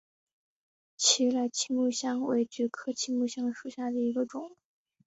[0.97, 4.57] 奇莱青木香为菊科青木香属下的一个种。